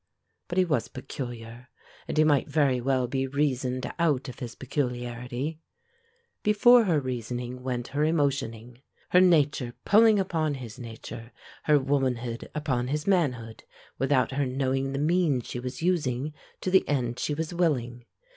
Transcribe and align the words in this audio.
But 0.47 0.57
he 0.57 0.65
was 0.65 0.87
peculiar, 0.87 1.69
and 2.07 2.17
he 2.17 2.23
might 2.23 2.47
very 2.49 2.81
well 2.81 3.05
be 3.07 3.27
reasoned 3.27 3.93
out 3.99 4.27
of 4.27 4.39
his 4.39 4.55
peculiarity. 4.55 5.59
Before 6.41 6.85
her 6.85 6.99
reasoning 6.99 7.61
went 7.61 7.89
her 7.89 8.01
emotioning: 8.03 8.81
her 9.09 9.21
nature 9.21 9.75
pulling 9.85 10.17
upon 10.17 10.55
his 10.55 10.79
nature, 10.79 11.31
her 11.65 11.77
womanhood 11.77 12.49
upon 12.55 12.87
his 12.87 13.05
manhood, 13.05 13.63
without 13.99 14.31
her 14.31 14.47
knowing 14.47 14.91
the 14.93 14.97
means 14.97 15.45
she 15.47 15.59
was 15.59 15.83
using 15.83 16.33
to 16.61 16.71
the 16.71 16.83
end 16.89 17.19
she 17.19 17.35
was 17.35 17.53
willing. 17.53 18.07